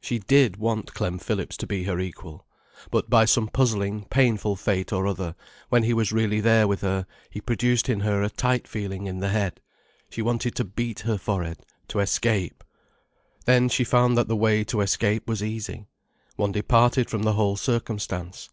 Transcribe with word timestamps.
She 0.00 0.18
did 0.18 0.56
want 0.56 0.94
Clem 0.94 1.18
Phillips 1.18 1.58
to 1.58 1.66
be 1.66 1.84
her 1.84 2.00
equal. 2.00 2.46
But 2.90 3.10
by 3.10 3.26
some 3.26 3.48
puzzling, 3.48 4.06
painful 4.06 4.56
fate 4.56 4.94
or 4.94 5.06
other, 5.06 5.34
when 5.68 5.82
he 5.82 5.92
was 5.92 6.10
really 6.10 6.40
there 6.40 6.66
with 6.66 6.80
her, 6.80 7.04
he 7.28 7.42
produced 7.42 7.90
in 7.90 8.00
her 8.00 8.22
a 8.22 8.30
tight 8.30 8.66
feeling 8.66 9.04
in 9.04 9.18
the 9.20 9.28
head. 9.28 9.60
She 10.08 10.22
wanted 10.22 10.54
to 10.54 10.64
beat 10.64 11.00
her 11.00 11.18
forehead, 11.18 11.66
to 11.88 12.00
escape. 12.00 12.64
Then 13.44 13.68
she 13.68 13.84
found 13.84 14.16
that 14.16 14.26
the 14.26 14.36
way 14.36 14.64
to 14.64 14.80
escape 14.80 15.28
was 15.28 15.42
easy. 15.42 15.86
One 16.36 16.52
departed 16.52 17.10
from 17.10 17.24
the 17.24 17.34
whole 17.34 17.56
circumstance. 17.56 18.48